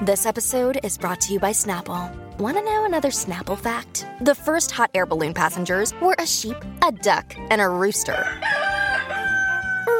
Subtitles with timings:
[0.00, 2.08] This episode is brought to you by Snapple.
[2.38, 4.06] Want to know another Snapple fact?
[4.20, 6.54] The first hot air balloon passengers were a sheep,
[6.86, 8.24] a duck, and a rooster.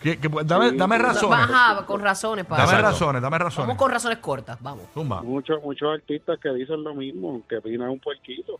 [0.00, 1.38] Que- que- dame, Sí, dame razones.
[1.48, 2.90] Baja con razones, para Dame Exacto.
[2.92, 3.66] razones, dame razones.
[3.68, 4.84] Vamos con razones cortas, vamos.
[5.24, 8.58] Muchos, muchos artistas que dicen lo mismo, que Pina es un puerquito.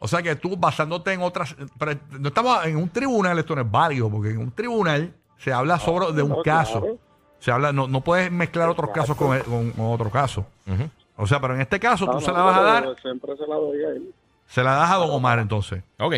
[0.00, 1.56] O sea que tú basándote en otras.
[1.78, 5.52] pero no estamos en un tribunal, esto no es válido, porque en un tribunal se
[5.52, 6.80] habla sobre de un no, caso.
[6.80, 6.96] claro.
[7.40, 10.44] Se habla, no, no puedes mezclar otros casos con, con- con otro caso.
[10.66, 10.88] Ujú.
[11.16, 13.36] O sea, pero en este caso tú Ah, se no, la vas a dar, Siempre
[13.36, 14.14] se la doy a él.
[14.46, 15.82] se la das a Don Omar entonces.
[15.98, 16.14] Ok.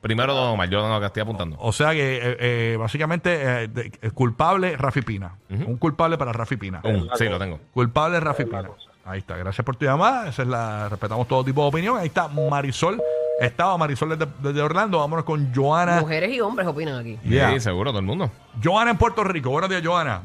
[0.00, 1.56] Primero Don Omar, yo no que estoy apuntando.
[1.60, 3.32] O sea que eh, eh, básicamente
[3.64, 5.36] eh, de- eh, culpable Rafi Pina.
[5.50, 5.64] Ujú.
[5.70, 6.80] Un culpable para Rafi Pina.
[6.84, 7.58] Un, sí, lo tengo.
[7.72, 8.64] Culpable Rafi Pina.
[8.66, 8.90] cosa.
[9.06, 9.36] Ahí está.
[9.36, 10.28] Gracias por tu llamada.
[10.28, 10.88] Esa es la.
[10.88, 11.98] Respetamos todo tipo de opinión.
[11.98, 13.00] Ahí está Marisol.
[13.40, 14.98] Estaba Marisol desde, desde Orlando.
[14.98, 16.00] Vámonos con Joana.
[16.00, 17.18] Mujeres y hombres opinan aquí.
[17.28, 17.52] Yeah.
[17.52, 18.30] Sí, seguro, todo el mundo.
[18.62, 19.50] Joana en Puerto Rico.
[19.50, 20.22] Buenos días, Joana.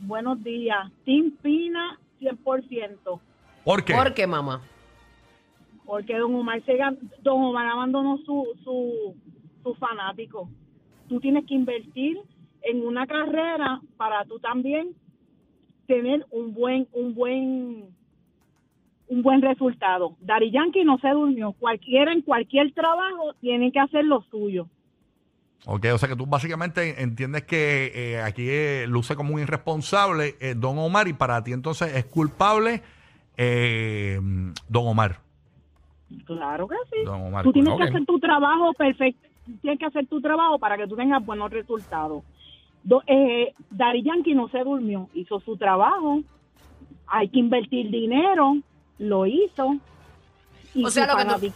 [0.00, 0.90] Buenos días.
[1.04, 3.20] Team Pina 100%.
[3.64, 3.94] ¿Por qué?
[3.94, 4.62] ¿Por qué, mamá?
[5.84, 6.76] Porque Don Omar, se,
[7.22, 9.14] Don Omar abandonó su, su,
[9.62, 10.48] su fanático.
[11.08, 12.18] Tú tienes que invertir
[12.62, 14.94] en una carrera para tú también
[15.86, 17.95] tener un buen un buen
[19.08, 20.16] un buen resultado.
[20.20, 21.52] Dari Yankee no se durmió.
[21.52, 24.68] Cualquiera en cualquier trabajo tiene que hacer lo suyo.
[25.68, 30.36] Ok, o sea que tú básicamente entiendes que eh, aquí eh, luce como un irresponsable
[30.40, 32.82] eh, Don Omar y para ti entonces es culpable
[33.36, 34.20] eh,
[34.68, 35.18] Don Omar.
[36.24, 37.04] Claro que sí.
[37.04, 37.42] Don Omar.
[37.42, 39.28] Tú tienes que hacer tu trabajo perfecto.
[39.60, 42.22] Tienes que hacer tu trabajo para que tú tengas buenos resultados.
[42.84, 43.02] Do,
[43.70, 46.20] Daddy Yankee no se durmió, hizo su trabajo.
[47.08, 48.56] Hay que invertir dinero,
[48.98, 49.76] lo hizo.
[50.74, 51.54] Y O sea, su lo que tú-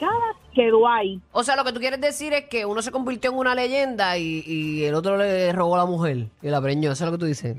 [0.54, 1.20] quedó ahí.
[1.32, 4.16] O sea, lo que tú quieres decir es que uno se convirtió en una leyenda
[4.16, 6.90] y, y el otro le robó a la mujer y la preñó.
[6.90, 7.56] Eso es lo que tú dices.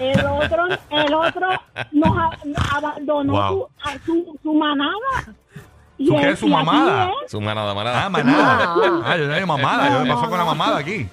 [0.00, 1.48] El otro, el otro
[1.92, 3.68] nos, a- nos abandonó Wow.
[3.82, 5.34] su, a su, su manada.
[5.98, 6.36] Y ¿Su qué?
[6.36, 7.10] ¿Su mamada?
[7.24, 7.30] es.
[7.30, 8.04] Su manada, manada.
[8.06, 8.74] Ah, manada.
[9.04, 9.90] Ah, yo no hay mamada.
[9.92, 11.06] Yo me No, pasó con la mamada aquí.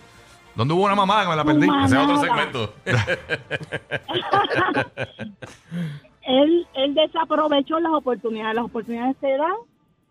[0.55, 1.67] ¿Dónde hubo una mamada que me la perdí?
[1.85, 2.73] Ese es otro segmento.
[6.25, 8.55] él, él desaprovechó las oportunidades.
[8.55, 9.53] Las oportunidades se dan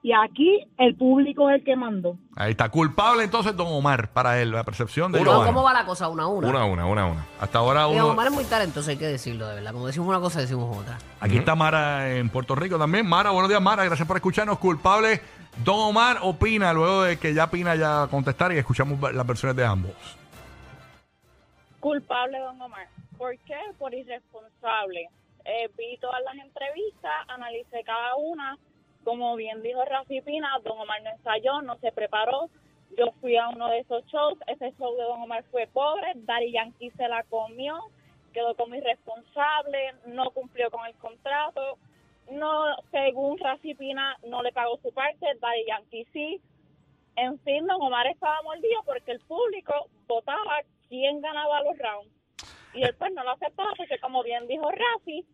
[0.03, 2.17] Y aquí el público es el que mandó.
[2.37, 2.69] Ahí está.
[2.69, 5.47] Culpable entonces Don Omar para él, la percepción de Uno, Omar.
[5.47, 6.09] ¿Cómo va la cosa?
[6.09, 6.49] Una a una.
[6.49, 7.27] Una a una, una a una.
[7.41, 8.09] Hasta ahora Y uno...
[8.09, 9.73] Omar es muy talentoso, hay que decirlo, de verdad.
[9.73, 10.99] Como decimos una cosa, decimos otra.
[11.21, 13.09] Aquí está Mara en Puerto Rico también.
[13.09, 13.85] Mara, buenos días, Mara.
[13.85, 14.59] Gracias por escucharnos.
[14.59, 15.21] Culpable,
[15.65, 19.65] Don Omar opina luego de que ya Pina ya contestar y escuchamos las versiones de
[19.65, 19.93] ambos.
[21.81, 22.89] Culpable, don Omar.
[23.19, 23.57] ¿Por qué?
[23.79, 25.09] Por irresponsable.
[25.45, 28.59] Eh, vi todas las entrevistas, analicé cada una.
[29.05, 32.49] Como bien dijo Rafi Pina, don Omar no ensayó, no se preparó.
[32.97, 34.39] Yo fui a uno de esos shows.
[34.47, 36.13] Ese show de don Omar fue pobre.
[36.15, 37.79] Daddy Yankee se la comió.
[38.33, 39.95] Quedó como irresponsable.
[40.07, 41.79] No cumplió con el contrato.
[42.31, 45.27] No, según Rafi Pina, no le pagó su parte.
[45.41, 46.41] Daddy Yankee sí.
[47.17, 49.75] En fin, don Omar estaba mordido porque el público
[50.07, 52.22] votaba quién ganaba los rounds.
[52.75, 55.27] Y él pues no lo aceptaba porque como bien dijo Rafi,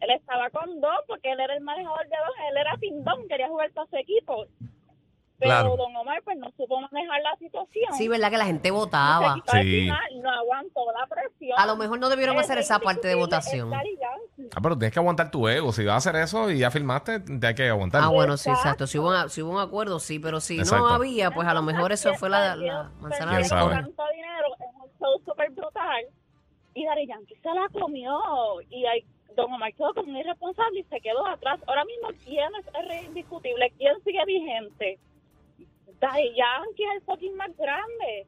[0.00, 3.28] él estaba con dos porque él era el manejador de dos, él era sin don,
[3.28, 4.46] quería jugar para su equipo.
[5.38, 5.76] Pero Claro.
[5.76, 7.92] don Omar pues no supo manejar la situación.
[7.92, 8.30] Sí, ¿verdad?
[8.30, 9.34] Que la gente votaba.
[9.34, 9.80] al Sí.
[9.82, 11.58] final, no aguantó la presión.
[11.60, 13.70] A lo mejor no debieron hacer esa parte de votación.
[13.74, 13.80] es.
[14.54, 15.72] Ah, pero tienes que aguantar tu ego.
[15.74, 18.00] Si vas a hacer eso y ya filmaste, te hay que aguantar.
[18.02, 18.86] Ah, bueno, sí, exacto.
[18.86, 20.88] Si hubo, un, si hubo un acuerdo, sí, pero si Exacto.
[20.88, 24.80] no había, pues a lo mejor eso fue la, la manzana de tanto dinero en
[24.80, 26.06] un show súper brutal
[26.76, 28.16] y Daddy Yankee se la comió
[28.70, 29.04] y ahí
[29.36, 31.58] Don Omar quedó como un irresponsable y se quedó atrás.
[31.66, 33.72] Ahora mismo, ¿quién es el rey indiscutible?
[33.76, 34.98] ¿Quién sigue vigente?
[36.00, 38.26] Daddy Yankee es el fucking más grande.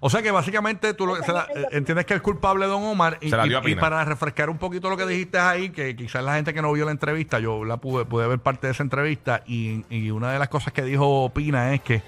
[0.00, 3.18] O sea que básicamente tú lo- se la- eh, entiendes que el culpable Don Omar
[3.20, 3.80] y, Se la dio y- a y Pina.
[3.80, 6.84] para refrescar un poquito lo que dijiste ahí, que quizás la gente que no vio
[6.84, 10.38] la entrevista, yo la pude, pude ver parte de esa entrevista y, y una de
[10.38, 12.02] las cosas que dijo Pina es que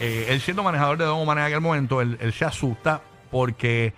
[0.00, 3.00] eh, él siendo manejador de Don Omar en aquel momento, él, él se asusta
[3.30, 3.92] porque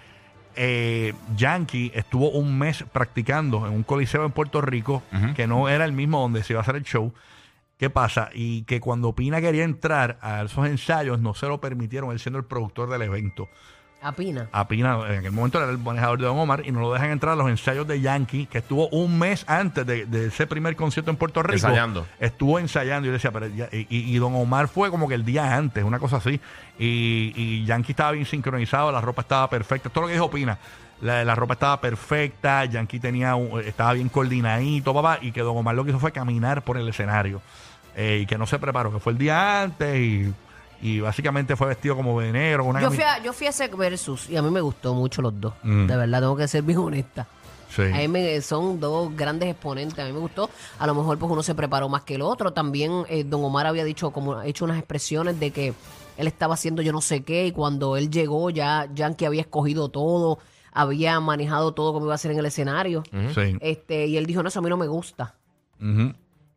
[0.60, 5.04] eh, Yankee estuvo un mes practicando en un coliseo en Puerto Rico,
[5.36, 7.14] que no era el mismo donde se iba a hacer el show.
[7.78, 8.30] ¿Qué pasa?
[8.34, 12.40] Y que cuando Pina quería entrar a esos ensayos no se lo permitieron, él siendo
[12.40, 13.48] el productor del evento.
[14.00, 14.48] A Pina.
[14.52, 17.10] A Pina, en aquel momento era el manejador de Don Omar, y no lo dejan
[17.10, 20.76] entrar a los ensayos de Yankee, que estuvo un mes antes de, de ese primer
[20.76, 21.54] concierto en Puerto Rico.
[21.66, 22.06] Ensayando.
[22.20, 25.14] Estuvo ensayando y yo decía, pero ya- y, y- y Don Omar fue como que
[25.16, 26.40] el día antes, una cosa así.
[26.78, 30.58] Y, y Yankee estaba bien sincronizado, la ropa estaba perfecta, todo lo que dijo Pina.
[31.00, 35.56] La, la ropa estaba perfecta, Yankee tenía un- estaba bien coordinadito, papá, y que Don
[35.56, 37.40] Omar lo que hizo fue caminar por el escenario.
[37.96, 40.32] Eh, y que no se preparó, que fue el día antes y,
[40.80, 42.62] y básicamente fue vestido como de negro.
[42.64, 44.94] Con una Yo fui, a, yo fui a ese versus y a mí me gustó
[44.94, 45.54] mucho los dos.
[45.62, 45.86] Mm.
[45.86, 47.26] De verdad, tengo que ser bien honesta.
[47.74, 47.82] Sí.
[47.82, 49.98] A mí me- son dos grandes exponentes.
[49.98, 50.48] A mí me gustó.
[50.78, 52.52] A lo mejor pues uno se preparó más que el otro.
[52.52, 55.74] También eh, Don Omar había dicho, como hecho unas expresiones de que
[56.16, 59.88] él estaba haciendo yo no sé qué y cuando él llegó ya Yankee había escogido
[59.90, 60.38] todo,
[60.72, 63.02] había manejado todo como iba a ser en el escenario.
[63.34, 63.56] Sí.
[63.60, 65.34] Este, y él dijo, no, eso a mí no me gusta.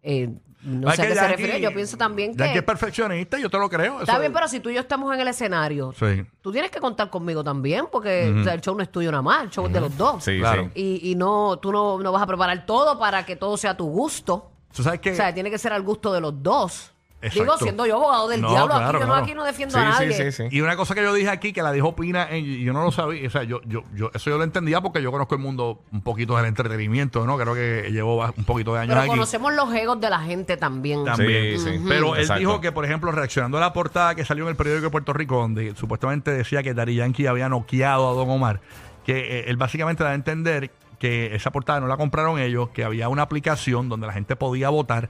[0.03, 0.29] Eh,
[0.63, 1.61] no sé a que qué se refiere.
[1.61, 2.53] Yo pienso también que...
[2.53, 3.99] es perfeccionista, yo te lo creo.
[4.01, 6.23] Está eso- bien, pero si tú y yo estamos en el escenario, Sí.
[6.41, 9.21] tú tienes que contar conmigo también, porque o sea, el show no es tuyo nada
[9.23, 10.23] más, el show es de los dos.
[10.23, 10.69] Sí, Claro.
[10.75, 10.99] sí.
[11.01, 13.77] Y, y no, tú no, no vas a preparar todo para que todo sea a
[13.77, 14.51] tu gusto.
[14.73, 15.11] Tú sabes que...
[15.11, 16.90] O sea, tiene que ser al gusto de los dos.
[17.21, 17.39] Exacto.
[17.43, 19.79] Digo, siendo yo abogado del No, diablo, claro, aquí, yo no, aquí no defiendo Sí,
[19.81, 20.13] a nadie.
[20.13, 20.55] sí, sí, sí.
[20.55, 22.83] Y una cosa que yo dije aquí, que la dijo Pina, eh, y yo no
[22.83, 25.41] lo sabía, o sea, yo, yo, yo, eso yo lo entendía porque yo conozco el
[25.41, 27.37] mundo un poquito del entretenimiento, ¿no?
[27.37, 29.09] Creo que llevo un poquito de años Pero aquí.
[29.09, 31.05] conocemos los egos de la gente también.
[31.05, 31.59] También.
[31.59, 31.85] Sí, sí.
[31.87, 32.39] Pero él Exacto.
[32.39, 35.13] dijo que, por ejemplo, reaccionando a la portada que salió en el periódico de Puerto
[35.13, 38.61] Rico, donde supuestamente decía que Dari Yankee había noqueado a Don Omar,
[39.05, 42.83] que eh, él básicamente da a entender que esa portada no la compraron ellos, que
[42.83, 45.09] había una aplicación donde la gente podía votar.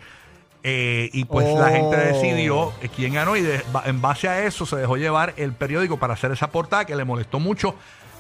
[0.63, 1.71] Eh, y pues la Oh.
[1.71, 5.53] gente decidió eh, quién ganó y de- en base a eso se dejó llevar el
[5.53, 7.75] periódico para hacer esa portada que le molestó mucho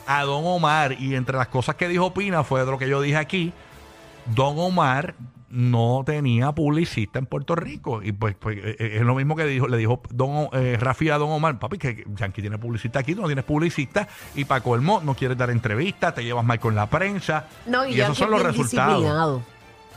[0.07, 2.99] a Don Omar y entre las cosas que dijo Pina fue de lo que yo
[3.01, 3.53] dije aquí
[4.35, 5.13] Don Omar
[5.49, 8.01] no tenía publicista en Puerto Rico.
[8.01, 10.77] Y pues, pues, eh, eh, es lo mismo que dijo, le dijo Don, O- eh,
[10.79, 14.45] Rafi a Don Omar, papi, que Yankee tiene publicista aquí, tú no tienes publicista, y
[14.45, 17.47] para colmo, no quieres dar entrevistas, te llevas mal con la prensa.
[17.65, 18.93] No, y, y esos son es los resultados.
[19.01, 19.43] disciplinado.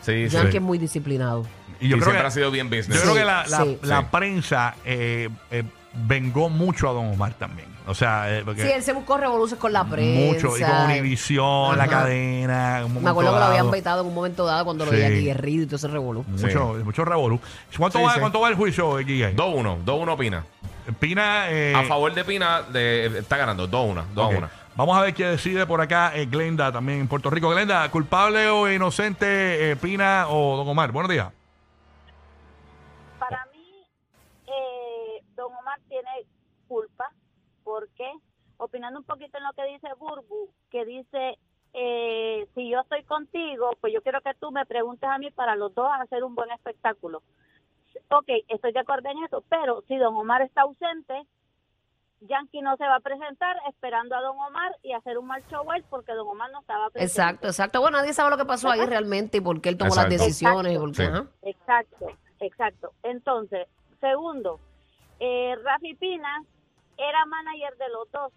[0.02, 0.34] Sí, sí.
[0.34, 0.56] Yankee Sí.
[0.56, 1.46] es muy disciplinado.
[1.80, 3.00] Y Y yo creo siempre que, ha sido bien yo business.
[3.00, 5.62] creo Sí, que la, la- la prensa eh, eh,
[5.92, 7.72] vengó mucho a Don Omar también.
[7.86, 10.32] O sea, eh, porque Sí, él se buscó revoluciones con la prensa.
[10.48, 11.92] mucho, y con Univisión, la Ajá.
[11.92, 12.78] cadena.
[12.80, 14.96] en un Me acuerdo que lo habían vetado en un momento dado cuando lo Sí.
[14.96, 16.24] veía aquí Guerrero y todo ese revolú.
[16.26, 17.38] Mucho, mucho revolú.
[17.76, 18.20] ¿Cuánto, Sí, va, sí.
[18.20, 19.34] ¿Cuánto va el juicio, Guille?
[19.36, 20.44] 2-1, 2-1 Pina.
[20.98, 21.50] Pina.
[21.50, 24.46] eh, A favor de Pina de- está ganando, 2-1, 2-1.
[24.46, 24.52] ok.
[24.76, 27.50] Vamos a ver qué decide por acá eh, Glenda también en Puerto Rico.
[27.50, 30.90] Glenda, ¿culpable o inocente eh, Pina o Don Omar?
[30.90, 31.28] Buenos días.
[38.04, 38.18] Qué?
[38.56, 41.38] Opinando un poquito en lo que dice Burbu, que dice,
[41.72, 45.56] eh, si yo estoy contigo, pues yo quiero que tú me preguntes a mí para
[45.56, 47.22] los dos hacer un buen espectáculo.
[48.10, 51.26] ok, estoy de acuerdo en eso, pero si don Omar está ausente,
[52.20, 55.66] Yankee no se va a presentar esperando a don Omar y hacer un mal show
[55.72, 57.04] él porque don Omar no estaba presente.
[57.04, 57.80] Exacto, exacto.
[57.80, 60.78] Bueno, nadie sabe lo que pasó ahí realmente y por qué él tomó las decisiones.
[60.94, 61.02] Sí.
[61.42, 62.06] Exacto,
[62.40, 62.92] exacto.
[63.02, 63.66] Entonces,
[64.00, 64.60] segundo,
[65.18, 66.42] eh, Rafi Pina
[66.96, 68.32] era manager de los dos,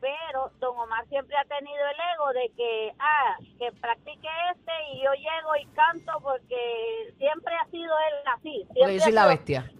[0.00, 5.04] pero don Omar siempre ha tenido el ego de que, ah, que practique este y
[5.04, 8.64] yo llego y canto porque siempre ha sido él así.
[8.66, 9.70] Porque siempre yo soy la bestia.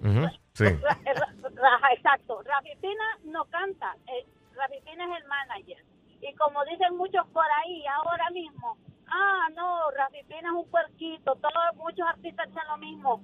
[0.52, 0.64] Sí.
[1.96, 5.84] Exacto, Rafi Pina no canta, eh, Rafi Pina es el manager.
[6.20, 8.76] Y como dicen muchos por ahí ahora mismo,
[9.08, 13.22] ah, no, Rafi Pina es un puerquito, todos muchos artistas dicen lo mismo.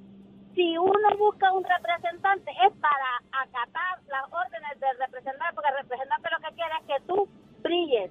[0.55, 6.29] Si uno busca un representante es para acatar las órdenes del representante, porque el representante
[6.31, 7.29] lo que quiere es que tú
[7.63, 8.11] brilles.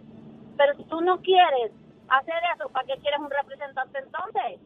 [0.57, 1.71] Pero si tú no quieres
[2.09, 4.59] hacer eso, ¿para qué quieres un representante entonces?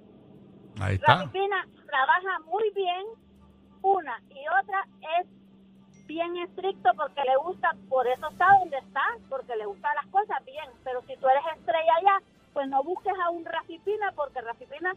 [0.81, 1.15] Ahí está.
[1.15, 3.05] Rafi Pina trabaja muy bien,
[3.83, 4.87] una y otra
[5.19, 5.27] es
[6.07, 10.43] bien estricto porque le gusta, por eso está donde está, porque le gustan las cosas
[10.45, 12.17] bien, pero si tú eres estrella ya,
[12.53, 14.95] pues no busques a un Rafi Pina porque Rafi Pina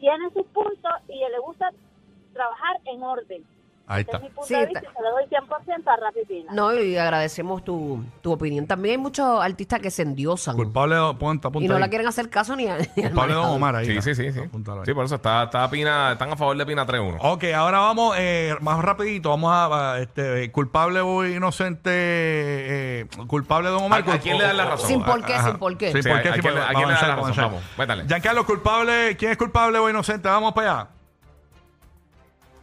[0.00, 1.70] tiene sus puntos y le gusta
[2.32, 3.46] trabajar en orden.
[3.86, 4.16] Ahí está.
[4.18, 6.52] es mi punto Sí, de vista está- se le doy 100% a Rafi Pina.
[6.54, 8.66] No, y agradecemos tu, tu opinión.
[8.66, 11.80] También hay muchos artistas que se endiosan Culpable, ponte, apunta y no ahí.
[11.80, 13.50] la quieren hacer caso ni, a, ni al Culpable de Don.
[13.50, 13.86] Omar ahí.
[13.86, 14.02] Sí, está.
[14.02, 14.32] sí, sí.
[14.32, 14.86] Sí, Apúntalo ahí.
[14.86, 17.18] Sí, por eso está, está Pina, están a favor de Pina 3-1.
[17.20, 19.28] Ok, ahora vamos eh, más rapidito.
[19.30, 21.90] Vamos a, a, este, culpable o inocente.
[21.92, 24.04] eh, culpable de Don Omar.
[24.08, 24.88] ¿A- a quién le dan la razón?
[24.88, 25.48] Sin por qué, Ajá.
[25.50, 25.92] sin por qué.
[25.92, 26.72] Sin Sí, por ¿a- qué, a sin quién por le- qué.
[26.72, 27.44] a quién le da Vamos, la vamos, razón?
[27.44, 27.62] vamos.
[27.62, 28.04] Vamos, métale.
[28.06, 29.16] Giancarlo, culpable.
[29.16, 30.28] ¿Quién es culpable o inocente?
[30.28, 30.88] Vamos para allá.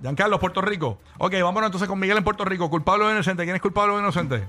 [0.02, 0.98] Giancarlo, Puerto Rico.
[1.18, 2.70] Ok, vámonos entonces con Miguel en Puerto Rico.
[2.70, 3.44] ¿Culpable o inocente?
[3.44, 4.44] ¿Quién es culpable o inocente?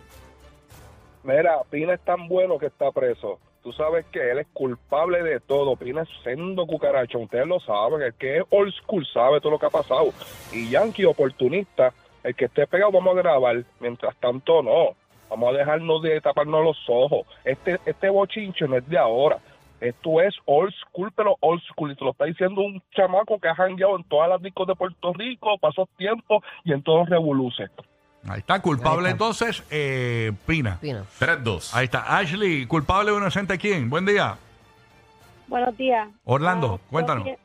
[1.24, 3.38] Mira, Pina es tan bueno que está preso.
[3.62, 5.76] Tú sabes que él es culpable de todo.
[5.76, 7.18] Pina es sendo cucaracho.
[7.18, 8.00] Ustedes lo saben.
[8.00, 10.12] El que es old school sabe todo lo que ha pasado.
[10.52, 11.92] Y Yankee, oportunista,
[12.22, 13.64] el que esté pegado, vamos a grabar.
[13.80, 14.94] Mientras tanto, no.
[15.28, 17.26] Vamos a dejarnos de taparnos los ojos.
[17.44, 19.38] Este, este bochinche no es de ahora.
[19.80, 21.90] Esto es old school, pero old school.
[21.92, 24.74] Y te lo está diciendo un chamaco que ha jangueado en todas las discos de
[24.74, 27.70] Puerto Rico, pasó tiempo y en todos los revoluces.
[28.28, 29.24] Ahí está, culpable Ahí está.
[29.24, 30.78] entonces, eh, Pina.
[30.80, 31.04] Pina.
[31.18, 31.70] 3-2.
[31.74, 32.18] Ahí está.
[32.18, 33.88] Ashley, culpable o inocente, ¿quién?
[33.88, 34.36] Buen día.
[35.48, 36.08] Buenos días.
[36.24, 37.24] Orlando, cuéntanos.
[37.24, 37.38] Yo, pi-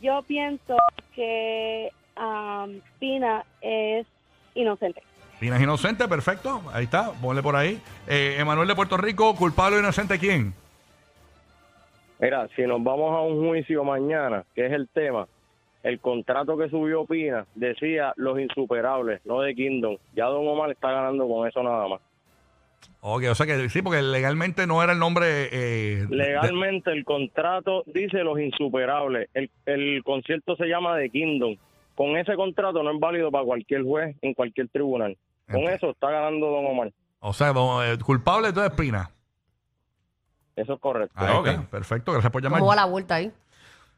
[0.00, 0.76] yo pienso
[1.14, 4.06] que am, Pina es
[4.54, 5.02] inocente.
[5.38, 6.62] Pina es inocente, perfecto.
[6.72, 7.78] Ahí está, ponle por ahí.
[8.06, 10.54] Eh, Emanuel de Puerto Rico, culpable o inocente, ¿quién?
[12.20, 15.26] Mira, si nos vamos a un juicio mañana, que es el tema,
[15.82, 19.96] el contrato que subió Pina decía los insuperables, no de Kingdom.
[20.14, 22.00] Ya Don Omar está ganando con eso nada más.
[23.00, 25.48] Ok, o sea que sí, porque legalmente no era el nombre.
[25.52, 29.28] eh, de- Legalmente el contrato dice los insuperables.
[29.34, 31.56] El, el concierto se llama The Kingdom.
[31.94, 35.16] Con ese contrato no es válido para cualquier juez en cualquier tribunal.
[35.50, 36.90] Con eso está ganando Don Omar.
[37.20, 39.10] o sea, don- eh, culpable entonces Pina.
[40.56, 41.12] Eso es correcto.
[41.16, 41.66] Ahí Ok.
[41.70, 42.58] perfecto, gracias por llamar.
[42.60, 43.30] ¿Cómo va la vuelta ahí?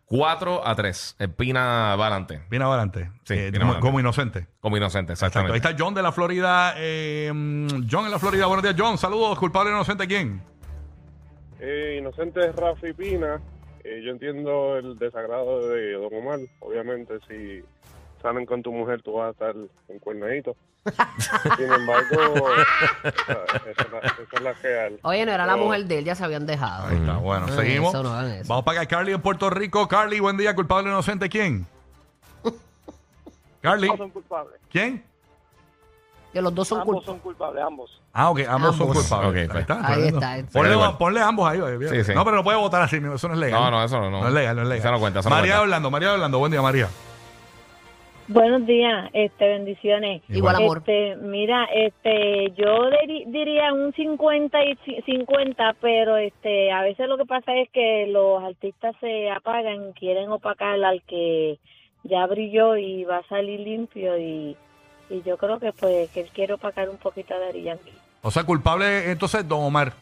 [0.07, 1.17] 4 a 3.
[1.19, 2.41] El Pina va adelante.
[2.49, 3.11] Pina adelante.
[3.25, 3.81] Sí, Eh, Pina como, adelante.
[3.81, 4.47] como inocente.
[4.61, 5.39] Como inocente, Exacto.
[5.39, 5.53] exactamente.
[5.69, 6.75] Ahí está John de la Florida.
[6.79, 7.29] eh,
[7.91, 8.47] John en la Florida.
[8.47, 8.97] Buenos días, John.
[8.99, 9.39] Saludos.
[9.39, 10.41] ¿Culpable inocente quién?
[11.61, 13.41] Eh, inocente es Rafi Pina.
[13.85, 16.39] Eh, yo entiendo el desagrado de Don Omar.
[16.61, 17.63] Obviamente, si
[18.23, 19.55] salen con tu mujer, tú vas a estar
[19.89, 20.57] encuernadito.
[21.57, 22.49] Sin embargo,
[23.05, 23.35] esa,
[23.71, 24.99] esa es la, esa es la real.
[25.03, 25.65] Oye, no era la No.
[25.65, 26.87] mujer de él, ya se habían dejado.
[26.89, 27.17] Ahí está.
[27.17, 27.95] Bueno, No hagan seguimos.
[27.95, 28.49] eso, no hagan eso.
[28.49, 28.89] Vamos para acá.
[28.97, 29.87] Carly en Puerto Rico.
[29.89, 30.55] Carly, buen día.
[30.55, 31.67] ¿Culpable o inocente quién?
[33.63, 33.89] Carly.
[33.97, 34.55] son culpables.
[34.71, 35.05] ¿Quién?
[36.33, 37.07] Que los dos son Ambos culpables.
[37.07, 38.03] son culpables, ambos.
[38.13, 38.41] Ah, ok.
[38.49, 38.99] Ambos, son Ambos.
[39.09, 39.29] culpables.
[39.31, 39.61] Ok, ahí pues.
[39.63, 39.75] está.
[39.89, 40.53] Ahí está, ahí está.
[40.53, 40.99] Ponle, Sí, bueno.
[40.99, 41.59] ponle ambos ahí.
[41.61, 41.89] baby.
[41.89, 42.15] Sí, sí.
[42.15, 42.97] No, pero no puede votar así.
[42.97, 43.61] Eso no es legal.
[43.61, 44.11] No, no, eso no.
[44.11, 44.81] No, No es legal, no es legal.
[44.85, 45.63] Eso no cuenta, eso no María cuenta.
[45.63, 46.39] Orlando, María Orlando.
[46.39, 46.89] Buen día, María.
[48.29, 50.23] Buenos días, este, bendiciones.
[50.29, 50.79] Igual amor.
[50.79, 52.91] Este, mira, este, yo
[53.27, 58.07] diría un 50 y ci- 50, pero este, a veces lo que pasa es que
[58.09, 61.59] los artistas se apagan, quieren opacar al que
[62.05, 64.55] ya brilló y va a salir limpio y,
[65.09, 67.93] y yo creo que pues que él quiere opacar un poquito a Daddy Yankee.
[68.21, 69.93] O sea, culpable entonces Don Omar.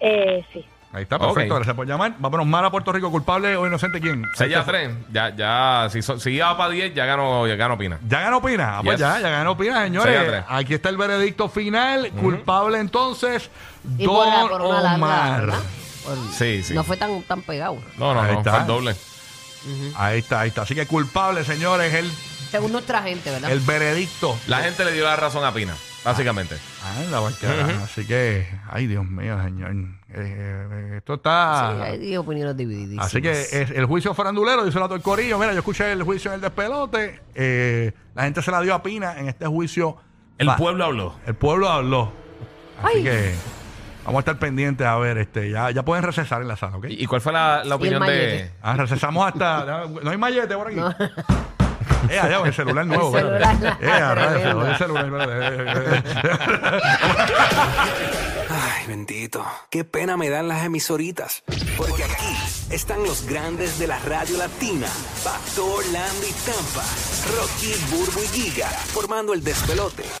[0.00, 0.64] Eh, sí.
[0.92, 1.54] Ahí está, perfecto.
[1.54, 2.14] Gracias por llamar.
[2.18, 3.10] Vámonos, Mara, Puerto Rico.
[3.12, 4.24] ¿Culpable o inocente quién?
[4.34, 4.90] 6 a 3.
[5.12, 8.00] Ya, ya, si, so- si iba para 10, ya ganó, ya ganó Pina.
[8.08, 8.78] Ya ganó Pina.
[8.78, 9.06] Ah, Pues Yes.
[9.06, 10.44] ya, ya ganó Pina, a señores.
[10.48, 12.10] Aquí está el veredicto final.
[12.20, 13.50] Culpable entonces,
[13.98, 15.52] Y por, la- Don por una larga, Omar.
[16.32, 16.74] Sí, sí.
[16.74, 17.78] No fue tan, tan pegado.
[17.96, 18.38] No, no, Ahí no.
[18.38, 18.50] está.
[18.50, 18.96] Fue el doble.
[19.94, 20.62] Ahí está, ahí está.
[20.62, 22.10] Así que culpable, señores, el,
[22.50, 23.52] Según nuestra gente, ¿verdad?
[23.52, 24.36] el veredicto.
[24.48, 25.74] La gente le dio la razón a Pina.
[26.04, 26.56] Básicamente.
[26.98, 27.46] Anda, porque,
[27.84, 29.70] Así que, ay Dios mío, señor.
[29.72, 31.74] Eh, eh, esto está...
[31.76, 33.04] Sí, hay opiniones divididas.
[33.06, 35.38] Así que es el juicio farandulero, dice el Corillo.
[35.38, 37.20] Mira, yo escuché el juicio en el despelote.
[37.34, 39.96] eh, la gente se la dio a Pina en este juicio.
[40.38, 41.14] El Va- pueblo habló.
[41.26, 42.12] El pueblo habló.
[42.82, 43.02] Así Ay.
[43.04, 43.34] que
[44.06, 45.18] vamos a estar pendientes a ver.
[45.18, 46.86] este Ya, ya pueden recesar en la sala, ¿ok?
[46.88, 48.06] ¿Y y cuál fue la, la opinión de...?
[48.08, 48.52] mallete.
[48.62, 49.84] Ah, recesamos hasta.
[50.02, 50.80] No hay mallete por aquí.
[52.10, 53.16] Eh, allá, el celular nuevo.
[53.18, 53.58] El espérate.
[53.58, 56.02] celular, Eh, el celular, espérate.
[58.48, 59.44] Ay, bendito.
[59.70, 61.42] Qué pena me dan las emisoritas.
[61.76, 62.36] Porque aquí
[62.70, 64.86] están los grandes de la radio latina.
[65.22, 66.84] Pastor, Landy, Tampa.
[67.36, 68.68] Rocky, Burbu y Giga.
[68.68, 70.04] Formando el despelote.